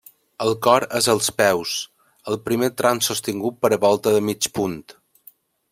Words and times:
El 0.43 0.53
cor 0.67 0.85
és 0.99 1.09
als 1.13 1.27
peus, 1.41 1.73
al 2.33 2.41
primer 2.49 2.69
tram 2.83 3.05
sostingut 3.09 3.61
per 3.67 3.71
volta 3.87 4.19
de 4.19 4.25
mig 4.31 4.53
punt. 4.59 4.81